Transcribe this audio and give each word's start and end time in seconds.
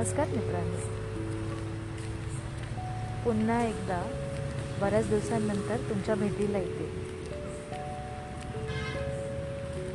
नमस्कार 0.00 0.28
मित्रांनो. 0.28 0.76
पुन्हा 3.24 3.62
एकदा 3.62 4.02
बऱ्याच 4.80 5.08
दिवसांनंतर 5.08 5.76
तुमच्या 5.76 6.14
भेटीला 6.14 6.58
येते. 6.58 6.86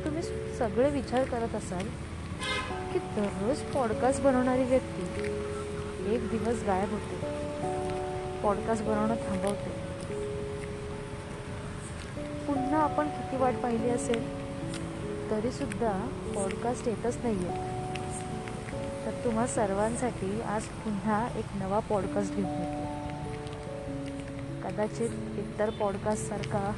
तुम्ही 0.05 0.23
सगळे 0.57 0.89
विचार 0.89 1.23
करत 1.23 1.55
असाल 1.55 1.87
की 2.93 2.99
दररोज 2.99 3.59
पॉडकास्ट 3.59 4.21
बनवणारी 4.21 4.63
व्यक्ती 4.63 6.15
एक 6.15 6.29
दिवस 6.29 6.63
गायब 6.63 6.91
होते. 6.91 7.19
पॉडकास्ट 8.43 8.83
बनवणं 8.83 9.15
थांबवते. 9.15 9.69
पुन्हा 12.47 12.79
आपण 12.79 13.07
किती 13.07 13.37
वाट 13.37 13.53
पाहिली 13.53 13.89
असेल 13.89 14.29
तरीसुद्धा 15.31 16.07
पॉडकास्ट 16.35 16.87
येतच 16.87 17.17
नाही 17.23 17.47
आहे 17.47 17.74
तुम्हा 19.25 19.47
सर्वांसाठी 19.47 20.41
आज 20.41 20.61
पुन्हा 20.63 21.27
एक 21.35 21.45
नवा 21.55 21.79
पॉडकास्ट 21.79 22.35
घेऊन 22.35 22.49
येतो. 22.49 22.85
कदाचित 24.63 25.09
इतर 25.37 25.69
पॉडकास्टसारखा 25.69 26.71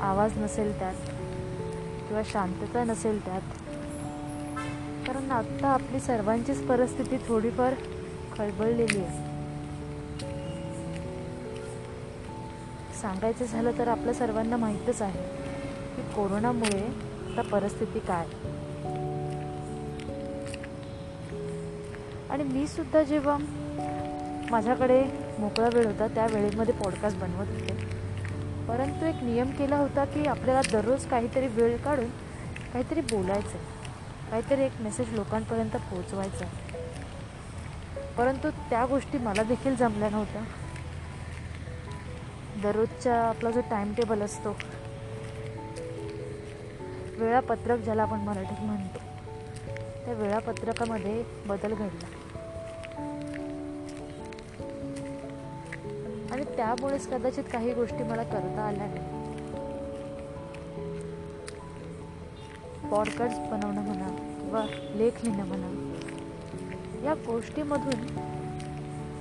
आवाज 0.00 0.38
नसेल 0.38 0.78
त्यात 0.78 0.94
किंवा 2.08 2.22
शांतता 2.26 2.84
नसेल 2.84 3.24
त्यात. 3.24 3.40
कारण 5.06 5.30
आत्ता 5.30 5.68
आपली 5.68 6.00
सर्वांचीच 6.00 6.66
परिस्थिती 6.66 7.16
थोडीफार 7.16 7.74
खळबळलेली 8.38 8.98
आहे. 8.98 9.18
सांगायचं 13.02 13.44
झालं 13.44 13.70
तर 13.78 13.88
आपल्या 13.88 14.14
सर्वांना 14.14 14.56
माहीतच 14.56 15.02
आहे 15.02 15.22
की 15.96 16.02
कोरोनामुळे 16.02 16.86
आता 17.32 17.42
परिस्थिती 17.42 17.98
काय. 17.98 18.26
आणि 22.32 22.44
मी 22.44 22.66
सुद्धा 22.66 23.02
जेव्हा 23.02 23.36
माझ्याकडे 24.50 25.02
मोकळा 25.38 25.68
वेळ 25.74 25.86
होता 25.86 26.06
त्या 26.06 26.26
वेळेमध्ये 26.26 26.74
पॉडकास्ट 26.74 27.18
बनवत 27.18 27.48
होते. 27.48 27.74
परंतु 28.68 29.06
एक 29.06 29.22
नियम 29.22 29.50
केला 29.50 29.76
होता 29.76 30.04
की 30.04 30.24
आपल्याला 30.26 30.60
दररोज 30.72 31.04
काहीतरी 31.06 31.46
वेळ 31.46 31.76
काढून 31.76 32.10
काहीतरी 32.72 33.00
बोलायचं 33.00 33.58
काहीतरी 34.30 34.62
एक 34.62 34.80
मेसेज 34.80 35.12
लोकांपर्यंत 35.14 35.76
पोहोचवायचा 35.90 36.46
परंतु 38.18 38.50
त्या 38.70 38.84
गोष्टी 38.86 39.18
मला 39.18 39.42
देखील 39.42 39.76
जमल्या 39.76 40.10
नव्हत्या. 40.10 40.42
दररोजचा 42.62 43.14
आपला 43.14 43.50
जो 43.50 43.60
टाईम 43.60 43.92
टेबल 43.92 44.22
असतो 44.22 44.56
वेळापत्रक 47.18 47.78
ज्याला 47.78 48.02
आपण 48.02 48.18
मराठीत 48.18 48.60
म्हणतो 48.60 48.98
त्या 50.04 50.14
वेळापत्रकामध्ये 50.14 51.22
बदल 51.46 51.74
घडला. 51.74 52.06
त्यामुळेच 56.56 57.08
कदाचित 57.08 57.44
काही 57.52 57.72
गोष्टी 57.74 58.02
मला 58.02 58.22
करता 58.22 58.62
आल्या 58.62 58.86
नाही. 58.86 59.20
पॉडकास्ट 62.90 63.38
बनवणं 63.50 63.82
म्हणा 63.82 64.08
किंवा 64.40 64.64
लेख 64.94 65.12
लिहिणं 65.24 65.44
म्हणा 65.44 65.68
या 67.04 67.14
गोष्टीमधून 67.14 68.06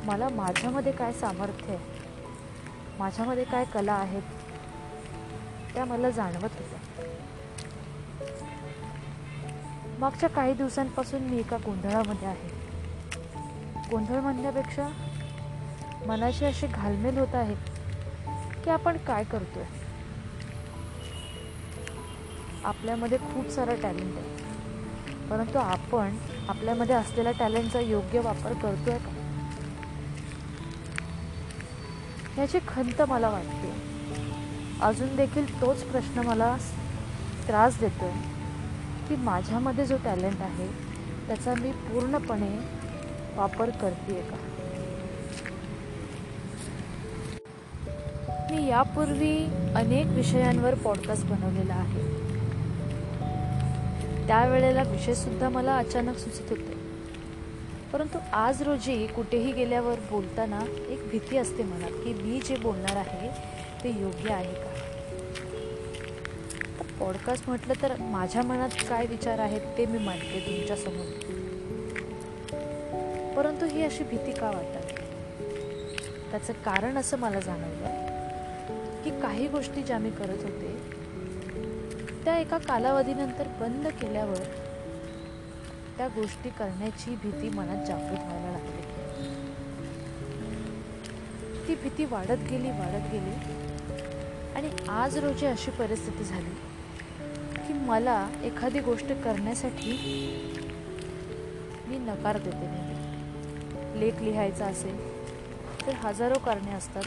मला 0.05 0.29
माझ्यामध्ये 0.29 0.91
काय 0.91 1.11
सामर्थ्य 1.11 1.73
आहे 1.73 1.79
माझ्यामध्ये 2.99 3.43
काय 3.43 3.65
कला 3.65 3.93
आहेत 3.93 4.21
त्या 5.73 5.85
मला 5.85 6.09
जाणवत 6.09 6.57
होत्या. 6.57 6.79
मागच्या 9.99 10.29
काही 10.29 10.53
दिवसांपासून 10.53 11.21
मी 11.21 11.39
एका 11.39 11.57
गोंधळामध्ये 11.57 12.27
आहे. 12.27 12.49
गोंधळ 13.91 14.19
म्हणण्यापेक्षा 14.19 14.87
मनाची 16.07 16.45
अशी 16.45 16.67
घालमेल 16.67 17.17
होत 17.17 17.35
आहे 17.35 17.55
की 18.63 18.69
आपण 18.69 18.97
काय 18.97 19.23
करतोय? 19.23 19.63
आपल्यामध्ये 22.63 23.17
खूप 23.17 23.49
सारं 23.49 23.75
टॅलेंट 23.81 24.17
आहे. 24.17 24.29
परंतु 25.29 25.57
आपण 25.57 26.17
आपल्यामध्ये 26.49 26.95
असलेल्या 26.95 27.31
टॅलेंटचा 27.39 27.79
योग्य 27.79 28.19
वापर 28.19 28.53
करतोय 28.53 28.97
का? 28.97 29.11
याची 32.37 32.59
खंत 32.67 33.01
मला 33.01 33.29
वाटते. 33.29 33.73
अजून 34.81 35.15
देखील 35.15 35.61
तोच 35.61 35.83
प्रश्न 35.83 36.19
मला 36.19 36.57
त्रास 37.47 37.79
देतोय 37.79 38.11
की 39.09 39.15
माझ्यामध्ये 39.15 39.85
जो 39.85 39.97
टॅलेंट 40.03 40.41
आहे 40.41 40.67
त्याचा 41.27 41.53
मी 41.55 41.71
पूर्णपणे 41.71 42.57
वापर 43.35 43.69
करते 43.69 44.21
का? 44.21 44.60
मी 48.51 48.67
यापूर्वी 48.67 49.45
अनेक 49.75 50.05
विषयांवर 50.05 50.75
पॉडकास्ट 50.75 51.25
बनवलेला 51.25 51.73
आहे. 51.73 52.01
त्यावेळेला 54.27 54.83
विषयसुद्धा 54.83 55.49
मला 55.49 55.77
अचानक 55.77 56.17
सुचत 56.17 56.49
होते. 56.49 56.73
परंतु 57.93 58.17
आज 58.33 58.61
रोजी 58.61 59.07
कुठेही 59.07 59.51
गेल्यावर 59.51 59.95
बोलताना 60.11 60.61
एक 60.89 61.07
भीती 61.11 61.37
असते 61.37 61.63
मनात 61.63 61.91
की 61.91 62.13
मी 62.13 62.39
जे 62.41 62.55
बोलणार 62.55 62.95
आहे 62.95 63.29
ते 63.83 64.01
योग्य 64.01 64.33
आहे 64.33 64.53
का? 64.53 64.73
पॉडकास्ट 66.99 67.49
म्हटलं 67.49 67.73
तर 67.81 67.91
माझ्या 67.99 68.41
मनात 68.41 68.69
काय 68.89 69.05
विचार 69.05 69.39
आहेत 69.39 69.61
ते 69.77 69.85
मी 69.85 69.97
मांडते 69.97 70.39
तुमच्यासमोर 70.39 71.05
परंतु 73.35 73.65
ही 73.65 73.85
अशी 73.85 74.03
भीती 74.03 74.31
का 74.31 74.51
वाटत? 74.51 74.85
त्याचं 76.31 76.53
कारण 76.53 76.97
असं 76.97 77.17
मला 77.17 77.39
जाणवलं 77.39 78.10
की 79.03 79.09
काही 79.21 79.47
गोष्टी 79.47 79.83
ज्या 79.83 79.97
मी 79.97 80.11
करत 80.11 80.43
होते 80.43 81.01
त्या 82.25 82.37
एका 82.37 82.57
कालावधीनंतर 82.57 83.47
बंद 83.47 83.87
केल्यावर 83.87 84.43
त्या 85.97 86.07
गोष्टी 86.07 86.49
करण्याची 86.49 87.15
भीती 87.15 87.49
मनात 87.49 87.85
जागृत 87.85 88.19
व्हायला 88.19 88.51
लागली. 88.51 88.81
ती 91.67 91.75
भीती 91.75 92.05
वाढत 92.05 92.41
गेली 92.49 92.69
वाढत 92.69 93.11
गेली. 93.11 93.35
आणि 94.55 94.69
आज 94.89 95.17
रोजी 95.17 95.45
अशी 95.45 95.71
परिस्थिती 95.71 96.23
झाली 96.23 96.49
की 97.67 97.73
मला 97.73 98.29
एखादी 98.43 98.79
गोष्ट 98.79 99.05
करण्यासाठी 99.05 99.91
मी 101.87 101.97
नकार 101.97 102.37
देते 102.37 102.67
नेहमी. 102.67 102.91
लेख 103.99 104.21
लिहायचा 104.21 104.65
असेल 104.65 105.20
तर 105.87 105.93
हजारो 105.93 106.39
कारणे 106.39 106.71
असतात 106.71 107.03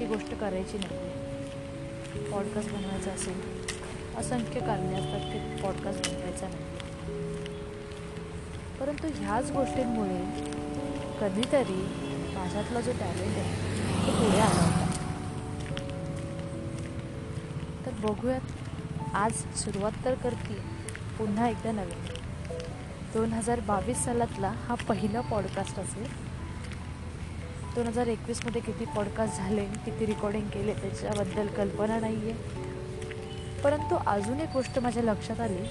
ती 0.00 0.06
गोष्ट 0.06 0.34
करायची 0.34 0.78
नाही. 0.78 2.30
पॉडकास्ट 2.30 2.70
बनवायचा 2.72 3.10
असेल 3.10 3.40
असंख्य 4.16 4.60
कारणे 4.60 4.94
असतात 4.94 5.20
की 5.20 5.62
पॉडकास्ट 5.62 6.10
बनवायचा 6.10 6.48
नाही. 6.48 6.64
परंतु 8.80 9.08
ह्याच 9.14 9.50
गोष्टींमुळे 9.50 10.18
कधीतरी 11.20 11.82
माझ्यातला 12.34 12.80
जो 12.80 12.92
टॅलेंट 12.92 13.36
आहे 13.36 14.06
तो 14.06 14.12
पुढे 14.12 14.40
आला 14.40 14.62
होता. 14.64 14.86
तर 17.86 17.90
बघूयात 17.90 19.14
आज 19.14 19.32
सुरुवात 19.32 19.92
तर 20.04 20.14
करते 20.14 20.58
पुन्हा 21.18 21.48
एकदा 21.48 21.72
नवीन. 21.72 22.06
दोन 23.14 23.32
हजार 23.32 23.60
बावीस 23.60 24.04
सालातला 24.04 24.48
हा 24.48 24.74
पहिला 24.74 25.20
पॉडकास्ट 25.20 25.78
असेल. 25.78 26.23
दोन 27.74 27.86
हजार 27.86 28.06
एकवीसमध्ये 28.06 28.60
किती 28.60 28.84
पॉडकास्ट 28.84 29.36
झाले 29.36 29.64
किती 29.84 30.06
रेकॉर्डिंग 30.06 30.48
केले 30.48 30.72
त्याच्याबद्दल 30.72 31.46
कल्पना 31.46 31.98
नाही 32.00 32.30
आहे 32.30 33.62
परंतु 33.62 33.96
अजून 34.06 34.40
एक 34.40 34.52
गोष्ट 34.52 34.78
माझ्या 34.78 35.02
लक्षात 35.02 35.40
आली 35.40 35.62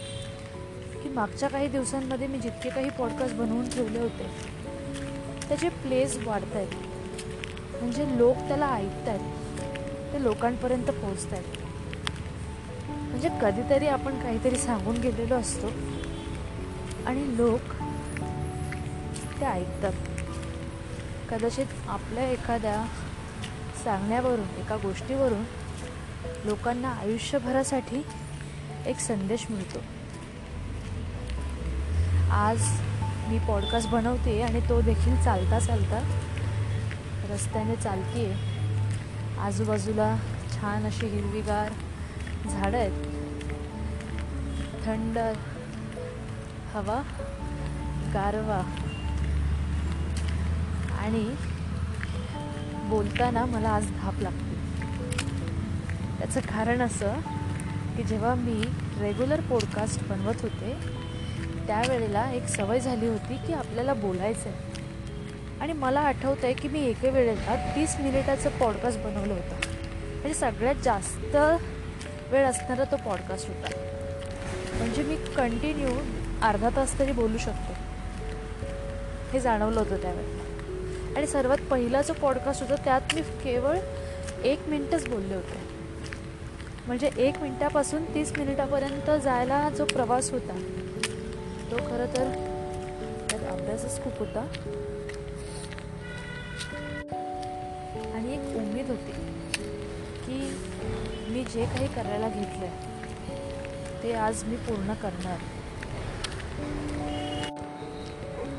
की 1.04 1.10
मागच्या 1.10 1.50
काही 1.50 1.68
दिवसांमध्ये 1.68 2.28
मी 2.28 2.40
जितके 2.40 2.70
काही 2.70 2.90
पॉडकास्ट 2.90 3.36
बनवून 3.36 3.70
ठेवले 3.70 4.00
होते 4.00 4.28
त्याचे 5.48 5.70
प्लेस 5.70 6.18
वाढत 6.26 6.56
आहेत 6.56 6.76
म्हणजे 7.82 8.06
लोक 8.18 8.38
त्याला 8.38 8.74
ऐकत 8.74 9.10
आहेत 9.10 10.14
ते 10.14 10.24
लोकांपर्यंत 10.24 10.92
पोहोचत 10.92 11.34
आहेत 11.34 11.62
म्हणजे 13.10 13.30
कधीतरी 13.42 13.88
आपण 13.88 14.20
काहीतरी 14.20 14.56
सांगून 14.56 14.98
गेलेलो 14.98 15.36
असतो 15.36 15.68
आणि 17.06 17.38
लोक 17.38 17.74
ते 19.42 19.46
ऐकतात. 19.46 19.94
कदाचित 21.30 21.66
आपल्या 21.88 22.30
एखाद्या 22.30 22.86
सांगण्यावरून 23.84 24.60
एका 24.60 24.76
गोष्टीवरून 24.76 25.44
लोकांना 26.46 26.90
आयुष्यभरासाठी 26.90 28.06
एक 28.86 29.00
संदेश 29.00 29.46
मिळतो. 29.50 29.80
आज 32.32 32.62
मी 33.28 33.40
पॉडकास्ट 33.40 33.90
बनवते 33.90 34.42
आणि 34.42 34.60
तो 34.70 34.82
देखील 34.82 35.24
चालता 35.24 35.60
चालता 35.60 36.00
रस्त्याने 37.30 37.76
चालते 37.76 38.34
आजूबाजूला 39.40 40.18
छान 40.52 40.86
अशी 40.86 41.08
हिरवीगार 41.08 41.72
झाडं 42.50 42.78
आहेत. 42.78 43.04
थंड 44.86 45.18
हवा 46.74 47.02
गारवा 48.14 48.83
आणि 51.04 51.36
बोलताना 52.90 53.46
मला 53.46 53.70
आज 53.70 53.86
धाप 54.02 54.14
लागते. 54.20 54.52
त्याचं 56.20 56.40
कारण 56.40 56.82
असं 56.82 57.14
की 57.98 58.04
जेव्हा 58.04 58.36
मी 58.36 58.64
रेग्युलर 59.00 59.42
पॉडकास्ट 59.42 60.04
बनवत 60.04 60.42
होते 60.42 60.74
त्यावेळेला 61.68 62.32
एक 62.32 62.48
सवय 62.48 62.80
झाली 62.80 63.08
होती 63.08 63.36
की 63.48 63.54
आपल्याला 63.54 63.94
बोलायचं 63.94 64.50
आहे 64.50 64.72
आणि 65.62 65.74
मला 65.74 66.00
आठवतं 66.00 66.46
आहे 66.46 66.54
की 66.54 66.68
मी 66.68 66.80
एके 66.80 67.10
वेळेला 67.10 67.56
तीस 67.76 67.96
मिनिटाचं 68.00 68.50
पॉडकास्ट 68.50 69.00
बनवलं 69.00 69.34
होतं. 69.34 69.56
म्हणजे 70.12 70.34
सगळ्यात 70.34 70.76
जास्त 70.76 71.36
वेळ 72.32 72.46
असणारा 72.46 72.84
तो 72.84 72.96
पॉडकास्ट 72.96 73.48
होता. 73.48 73.68
म्हणजे 74.78 75.04
मी 75.04 75.16
कंटिन्यू 75.16 75.90
अर्धा 76.42 76.70
तास 76.76 77.00
तरी 77.00 77.12
बोलू 77.12 77.38
शकतो. 77.38 77.74
हे 79.34 79.40
जाणवलं 79.40 79.80
होतं 79.80 80.02
त्यावेळेला. 80.02 80.43
आणि 81.16 81.28
सर्वात 81.28 81.58
पहिला 81.72 82.02
जो 82.02 82.14
पॉडकास्ट 82.14 82.62
होता 82.64 82.76
त्यात 82.76 83.14
मी 83.16 83.22
केवळ 83.44 83.78
एक 84.44 84.68
मिनटच 84.70 85.08
बोलले 85.10 85.36
होते. 85.36 85.60
म्हणजे 86.88 87.10
एक 87.18 87.38
मिनटापासून 87.42 88.04
तीस 88.14 88.32
मिनिटापर्यंत 88.38 89.10
जायला 89.24 89.70
जो 89.70 89.86
प्रवास 89.86 90.32
होता 90.32 90.54
तो 91.72 91.78
खरं 91.78 92.06
तर 92.16 92.32
त्यात 93.30 93.44
अभ्यासच 93.52 94.04
खूप 94.04 94.20
होता. 94.20 94.40
आणि 98.14 98.34
एक 98.34 98.56
उमेद 98.58 98.90
होती 98.90 99.12
की 100.26 100.40
मी 101.34 101.44
जे 101.44 101.66
काही 101.66 101.88
करायला 101.88 102.28
घेतलं 102.28 102.66
आहे 102.66 102.92
ते 104.04 104.14
आज 104.14 104.44
मी 104.44 104.56
पूर्ण 104.68 104.94
करणार. 105.04 105.38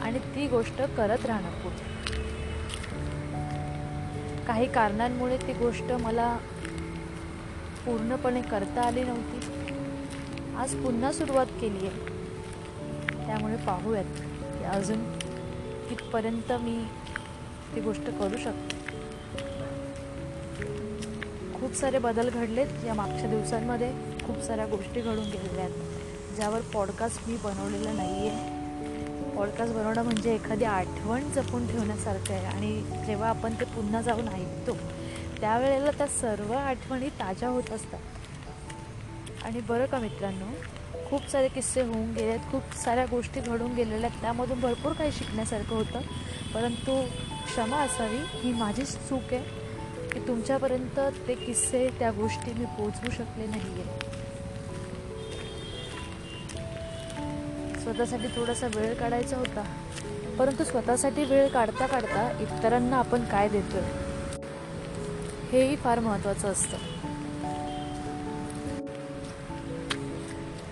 आणि 0.02 0.18
ती 0.34 0.46
गोष्ट 0.48 0.82
करत 0.96 1.26
राहणार 1.26 1.52
पुढे. 1.62 1.92
काही 4.46 4.72
कारणांमुळे 4.72 5.36
ती 5.36 5.52
गोष्ट 5.52 5.92
मला 5.92 6.38
पूर्णपणे 7.86 8.42
करता 8.42 8.82
आली 8.82 9.04
नव्हती. 9.04 9.38
आज 10.56 10.74
पुन्हा 10.74 11.12
सुरुवात 11.12 11.46
केली 11.46 11.86
आहे. 11.86 11.98
त्यामुळे 13.26 13.56
पाहूयात 13.56 14.04
की 14.40 14.64
अजून 14.64 15.18
कितपर्यंत 15.88 16.52
मी 16.52 16.84
ती 17.74 17.80
गोष्ट 17.80 18.02
करू 18.02 18.36
शकते. 18.36 18.76
खूप 21.60 21.72
सारे 21.72 21.98
बदल 21.98 22.30
घडलेत 22.30 22.84
या 22.86 22.94
मागच्या 22.94 23.30
दिवसांमध्ये. 23.30 23.92
खूप 24.26 24.42
साऱ्या 24.42 24.66
गोष्टी 24.66 25.00
घडून 25.00 25.24
गेलेल्या 25.24 25.64
आहेत. 25.64 25.74
ज्यावर 26.36 26.60
पॉडकास्ट 26.60 27.28
मी 27.28 27.36
बनवलेला 27.44 27.92
नाही 27.92 28.28
आहे 28.28 28.53
पॉडकास्ट 29.44 29.74
बनवणं 29.74 30.02
म्हणजे 30.02 30.34
एखादी 30.34 30.64
आठवण 30.64 31.30
जपून 31.30 31.66
ठेवण्यासारखं 31.66 32.34
आहे. 32.34 32.46
आणि 32.46 33.04
जेव्हा 33.06 33.28
आपण 33.28 33.54
ते 33.54 33.64
पुन्हा 33.64 34.02
जाऊन 34.02 34.28
ऐकतो 34.28 34.76
त्यावेळेला 35.40 35.90
त्या 35.90 36.06
सर्व 36.06 36.52
आठवणी 36.52 37.08
ताज्या 37.08 37.48
होत 37.48 37.70
असतात. 37.70 38.00
आणि 39.44 39.60
बरं 39.60 39.86
का 39.86 39.98
मित्रांनो 39.98 40.46
खूप 41.10 41.28
सारे 41.28 41.48
किस्से 41.48 41.82
होऊन 41.82 42.12
गेले 42.12 42.28
आहेत 42.28 42.50
खूप 42.50 42.62
साऱ्या 42.84 43.04
गोष्टी 43.10 43.40
घडून 43.40 43.74
गेलेल्या 43.74 44.10
आहेत. 44.10 44.20
त्यामधून 44.20 44.60
भरपूर 44.60 44.92
काही 44.92 45.12
शिकण्यासारखं 45.12 45.76
होतं. 45.76 46.00
परंतु 46.54 47.02
क्षमा 47.44 47.76
असावी 47.76 48.18
ही 48.18 48.52
माझीच 48.52 48.96
चूक 49.08 49.34
आहे 49.34 49.42
की 50.12 50.28
तुमच्यापर्यंत 50.28 51.00
ते 51.28 51.34
किस्से 51.34 51.88
त्या 51.98 52.10
गोष्टी 52.10 52.52
मी 52.58 52.64
पोचवू 52.64 53.10
शकले 53.10 53.46
नाही 53.46 53.80
आहे 53.80 54.03
स्वतःसाठी 57.84 58.26
थोडासा 58.26 58.66
वेळ 58.66 58.94
काढायचा 58.94 59.36
होता. 59.36 59.64
परंतु 60.38 60.64
स्वतःसाठी 60.64 61.24
वेळ 61.24 61.48
काढता 61.48 61.86
काढता 61.86 62.30
इतरांना 62.40 62.96
आपण 62.96 63.24
काय 63.24 63.48
देतो 63.48 63.78
हेही 65.52 65.76
फार 65.76 65.98
महत्त्वाचं 65.98 66.48
असतं. 66.48 66.76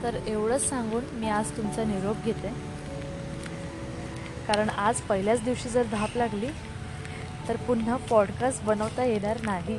तर 0.03 0.17
एवढंच 0.27 0.69
सांगून 0.69 1.05
मी 1.13 1.29
आज 1.29 1.51
तुमचा 1.57 1.85
निरोप 1.85 2.17
घेते. 2.25 2.49
कारण 4.49 4.69
आज 4.69 5.01
पहिल्याच 5.01 5.45
दिवशी 5.45 5.69
जर 5.69 5.83
धाप 5.83 6.17
लागली 6.17 6.49
तर 7.49 7.57
पुन्हा 7.57 7.97
पॉडकास्ट 7.97 8.63
बनवता 8.65 9.05
येणार 9.05 9.39
नाही. 9.43 9.79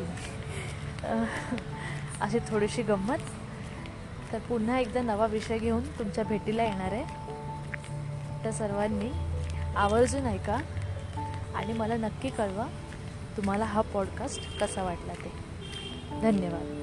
अशी 2.21 2.39
थोडीशी 2.49 2.81
गंमत. 2.81 3.17
तर 4.33 4.39
पुन्हा 4.39 4.79
एकदा 4.79 5.01
नवा 5.01 5.25
विषय 5.25 5.59
घेऊन 5.59 5.83
तुमच्या 5.99 6.23
भेटीला 6.23 6.63
येणार 6.63 6.91
आहे. 6.91 7.03
तर 8.45 8.51
सर्वांनी 8.51 9.11
आवर्जून 9.75 10.25
ऐका 10.25 10.57
आणि 11.55 11.73
मला 11.73 11.95
नक्की 11.95 12.29
कळवा 12.29 12.65
तुम्हाला 13.37 13.65
हा 13.65 13.81
पॉडकास्ट 13.81 14.59
कसा 14.59 14.83
वाटला 14.83 15.13
ते. 15.13 15.31
धन्यवाद. 16.21 16.79